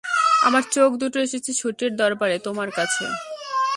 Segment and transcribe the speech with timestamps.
[0.43, 3.05] আমার চোখ দুটো এসেছে ছুটির দরবারে তোমার কাছে।